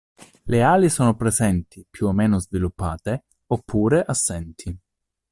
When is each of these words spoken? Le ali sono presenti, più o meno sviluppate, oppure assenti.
Le 0.47 0.61
ali 0.63 0.89
sono 0.89 1.15
presenti, 1.15 1.85
più 1.87 2.07
o 2.07 2.11
meno 2.11 2.39
sviluppate, 2.39 3.25
oppure 3.45 4.01
assenti. 4.03 4.75